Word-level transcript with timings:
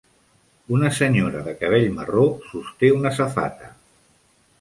Una 0.77 0.87
senyora 0.99 1.43
de 1.47 1.53
cabell 1.59 1.85
marró 1.97 2.23
sosté 2.53 2.91
una 2.95 3.13
safata. 3.19 3.71